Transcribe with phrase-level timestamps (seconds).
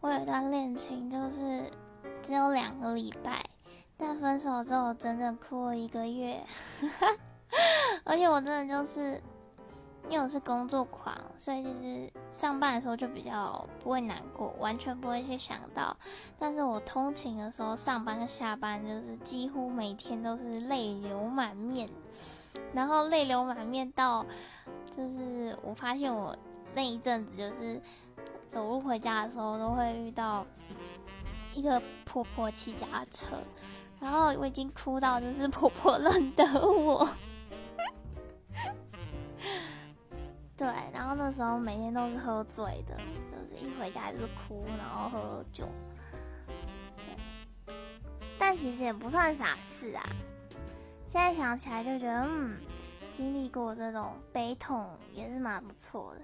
[0.00, 1.62] 我有一段恋情，就是
[2.22, 3.44] 只有两个礼拜，
[3.98, 6.42] 但分手之后整整哭了一个月。
[8.04, 9.20] 而且我真的就是，
[10.08, 15.94] 因为我是工作狂，所以其实上班的时候就比较不会难过，完全不会去想到。
[16.38, 21.86] 但是我通勤的时候，上班跟下班就是几乎每天都是泪流满面，
[22.72, 24.24] 然后泪流满面到，
[24.90, 26.34] 就是我发现我
[26.74, 27.78] 那一阵子就是。
[28.50, 30.44] 走路回家的时候都会遇到
[31.54, 33.36] 一个婆婆骑脚车，
[34.00, 37.08] 然后我已经哭到就是婆婆认得我。
[40.56, 42.96] 对，然后那时候每天都是喝醉的，
[43.30, 45.68] 就是一回家就是哭，然后喝酒。
[46.96, 47.74] 对，
[48.36, 50.04] 但其实也不算傻事啊。
[51.06, 52.58] 现在想起来就觉得，嗯，
[53.12, 56.22] 经历过这种悲痛也是蛮不错的。